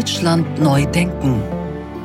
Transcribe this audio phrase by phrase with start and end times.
[0.00, 1.42] Deutschland neu denken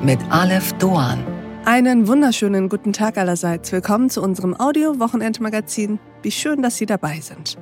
[0.04, 1.24] mit Aleph Doan.
[1.64, 3.72] Einen wunderschönen guten Tag allerseits.
[3.72, 5.98] Willkommen zu unserem Audio-Wochenendmagazin.
[6.22, 7.58] Wie schön, dass Sie dabei sind.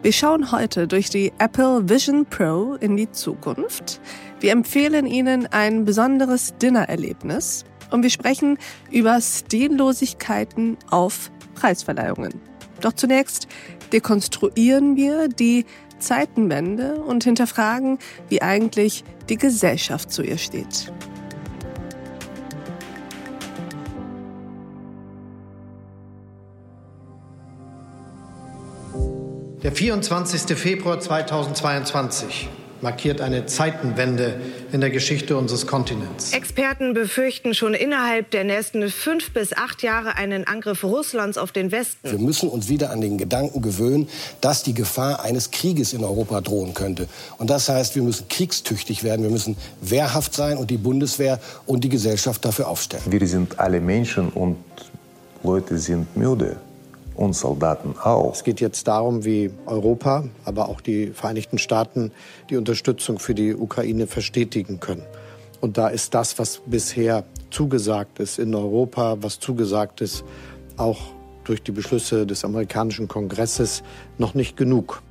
[0.00, 4.00] Wir schauen heute durch die Apple Vision Pro in die Zukunft.
[4.40, 8.56] Wir empfehlen Ihnen ein besonderes Dinnererlebnis und wir sprechen
[8.90, 12.40] über Stillosigkeiten auf Preisverleihungen.
[12.80, 13.48] Doch zunächst
[13.92, 15.64] dekonstruieren wir die
[15.98, 20.92] Zeitenwende und hinterfragen, wie eigentlich die Gesellschaft zu ihr steht.
[29.62, 30.56] Der 24.
[30.56, 32.48] Februar 2022
[32.82, 34.40] markiert eine Zeitenwende
[34.72, 36.32] in der Geschichte unseres Kontinents.
[36.32, 41.72] Experten befürchten schon innerhalb der nächsten fünf bis acht Jahre einen Angriff Russlands auf den
[41.72, 42.10] Westen.
[42.10, 44.08] Wir müssen uns wieder an den Gedanken gewöhnen,
[44.40, 47.08] dass die Gefahr eines Krieges in Europa drohen könnte.
[47.38, 51.84] Und das heißt, wir müssen kriegstüchtig werden, wir müssen wehrhaft sein und die Bundeswehr und
[51.84, 53.04] die Gesellschaft dafür aufstellen.
[53.06, 54.56] Wir sind alle Menschen und
[55.42, 56.56] Leute sind müde
[57.18, 58.32] und Soldaten auch.
[58.32, 62.12] Es geht jetzt darum, wie Europa, aber auch die Vereinigten Staaten
[62.48, 65.02] die Unterstützung für die Ukraine verstetigen können.
[65.60, 70.24] Und da ist das, was bisher zugesagt ist in Europa, was zugesagt ist,
[70.76, 70.98] auch
[71.42, 73.82] durch die Beschlüsse des amerikanischen Kongresses,
[74.18, 75.02] noch nicht genug.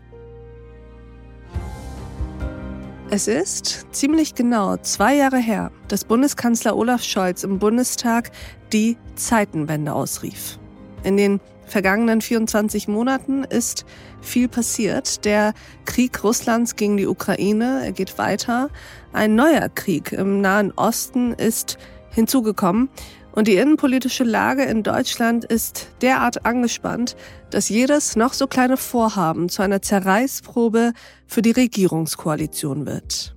[3.09, 8.31] Es ist ziemlich genau zwei Jahre her, dass Bundeskanzler Olaf Scholz im Bundestag
[8.71, 10.59] die Zeitenwende ausrief.
[11.03, 13.85] In den vergangenen 24 Monaten ist
[14.21, 15.25] viel passiert.
[15.25, 15.53] Der
[15.85, 18.69] Krieg Russlands gegen die Ukraine, er geht weiter.
[19.13, 21.77] Ein neuer Krieg im Nahen Osten ist
[22.09, 22.89] hinzugekommen.
[23.31, 27.15] Und die innenpolitische Lage in Deutschland ist derart angespannt,
[27.51, 30.93] dass jedes noch so kleine Vorhaben zu einer Zerreißprobe
[31.27, 33.35] für die Regierungskoalition wird.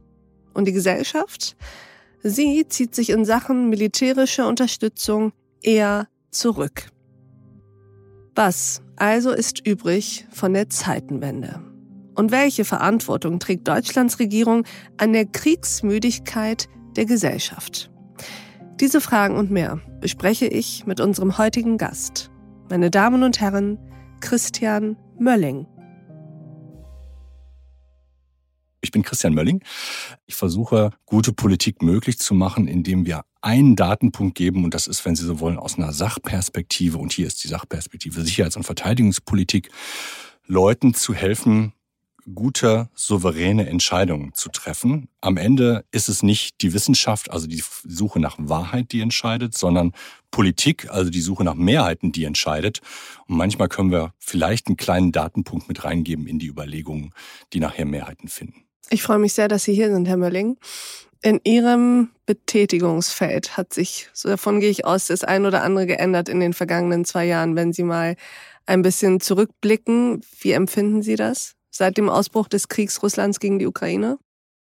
[0.55, 1.55] Und die Gesellschaft?
[2.23, 6.87] Sie zieht sich in Sachen militärische Unterstützung eher zurück.
[8.43, 11.61] Was also ist übrig von der Zeitenwende?
[12.15, 14.65] Und welche Verantwortung trägt Deutschlands Regierung
[14.97, 17.91] an der Kriegsmüdigkeit der Gesellschaft?
[18.81, 22.31] Diese Fragen und mehr bespreche ich mit unserem heutigen Gast,
[22.71, 23.79] meine Damen und Herren,
[24.21, 25.67] Christian Mölling.
[28.91, 29.63] Ich bin Christian Mölling.
[30.27, 35.05] Ich versuche, gute Politik möglich zu machen, indem wir einen Datenpunkt geben, und das ist,
[35.05, 39.71] wenn Sie so wollen, aus einer Sachperspektive, und hier ist die Sachperspektive Sicherheits- und Verteidigungspolitik,
[40.45, 41.73] Leuten zu helfen,
[42.35, 45.09] gute, souveräne Entscheidungen zu treffen.
[45.21, 49.93] Am Ende ist es nicht die Wissenschaft, also die Suche nach Wahrheit, die entscheidet, sondern
[50.31, 52.81] Politik, also die Suche nach Mehrheiten, die entscheidet.
[53.29, 57.13] Und manchmal können wir vielleicht einen kleinen Datenpunkt mit reingeben in die Überlegungen,
[57.53, 58.65] die nachher Mehrheiten finden.
[58.89, 60.57] Ich freue mich sehr, dass Sie hier sind, Herr Mölling.
[61.23, 66.29] In Ihrem Betätigungsfeld hat sich, so davon gehe ich aus, das ein oder andere geändert
[66.31, 67.57] in den vergangenen zwei Jahren.
[67.57, 68.17] Wenn Sie mal
[68.67, 73.67] ein bisschen zurückblicken, wie empfinden Sie das seit dem Ausbruch des Kriegs Russlands gegen die
[73.67, 74.19] Ukraine?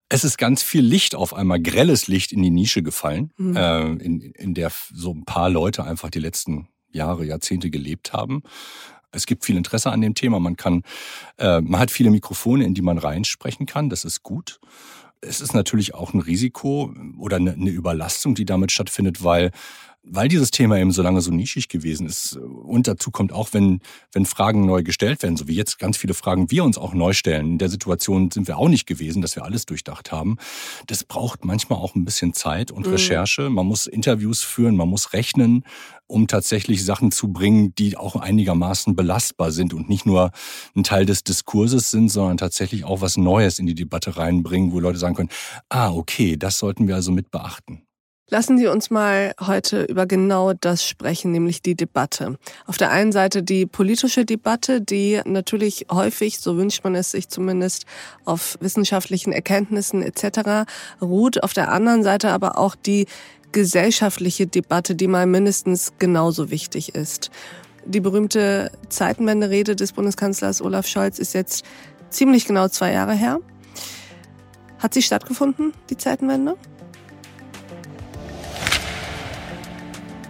[0.08, 3.56] Es ist ganz viel Licht auf einmal, grelles Licht in die Nische gefallen, mhm.
[3.56, 8.42] äh, in, in der so ein paar Leute einfach die letzten Jahre, Jahrzehnte gelebt haben.
[9.12, 10.40] Es gibt viel Interesse an dem Thema.
[10.40, 10.82] Man kann,
[11.38, 13.90] äh, man hat viele Mikrofone, in die man reinsprechen kann.
[13.90, 14.60] Das ist gut.
[15.20, 19.52] Es ist natürlich auch ein Risiko oder eine Überlastung, die damit stattfindet, weil
[20.04, 23.80] weil dieses Thema eben so lange so nischig gewesen ist und dazu kommt auch, wenn,
[24.12, 27.12] wenn Fragen neu gestellt werden, so wie jetzt ganz viele Fragen wir uns auch neu
[27.12, 27.52] stellen.
[27.52, 30.38] In der Situation sind wir auch nicht gewesen, dass wir alles durchdacht haben.
[30.88, 32.94] Das braucht manchmal auch ein bisschen Zeit und mhm.
[32.94, 33.48] Recherche.
[33.48, 35.64] Man muss Interviews führen, man muss rechnen,
[36.08, 40.32] um tatsächlich Sachen zu bringen, die auch einigermaßen belastbar sind und nicht nur
[40.74, 44.80] ein Teil des Diskurses sind, sondern tatsächlich auch was Neues in die Debatte reinbringen, wo
[44.80, 45.30] Leute sagen können,
[45.68, 47.82] ah, okay, das sollten wir also mit beachten.
[48.28, 52.38] Lassen Sie uns mal heute über genau das sprechen, nämlich die Debatte.
[52.66, 57.28] Auf der einen Seite die politische Debatte, die natürlich häufig, so wünscht man es sich
[57.28, 57.84] zumindest,
[58.24, 60.70] auf wissenschaftlichen Erkenntnissen etc.
[61.02, 61.42] ruht.
[61.42, 63.06] Auf der anderen Seite aber auch die
[63.50, 67.30] gesellschaftliche Debatte, die mal mindestens genauso wichtig ist.
[67.84, 71.64] Die berühmte Zeitenwende-Rede des Bundeskanzlers Olaf Scholz ist jetzt
[72.08, 73.40] ziemlich genau zwei Jahre her.
[74.78, 76.56] Hat sie stattgefunden, die Zeitenwende?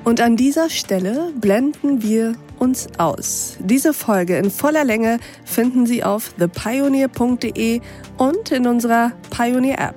[0.04, 3.56] Und an dieser Stelle blenden wir uns aus.
[3.60, 7.80] Diese Folge in voller Länge finden Sie auf thepioneer.de
[8.18, 9.96] und in unserer Pioneer App.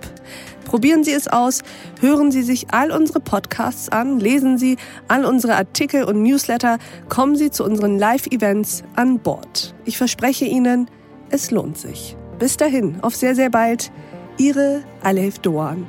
[0.66, 1.62] Probieren Sie es aus,
[2.02, 6.78] hören Sie sich all unsere Podcasts an, lesen Sie all unsere Artikel und Newsletter,
[7.10, 9.74] kommen Sie zu unseren Live-Events an Bord.
[9.86, 10.90] Ich verspreche Ihnen,
[11.30, 12.16] es lohnt sich.
[12.40, 13.92] Bis dahin, auf sehr, sehr bald.
[14.38, 15.88] Ihre Alef Doan.